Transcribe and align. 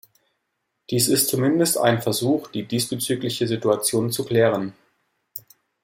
Dies 0.89 1.07
ist 1.09 1.27
zumindest 1.27 1.77
ein 1.77 2.01
Versuch, 2.01 2.47
die 2.47 2.63
diesbezügliche 2.65 3.45
Situation 3.47 4.09
zu 4.09 4.25
klären. 4.25 4.73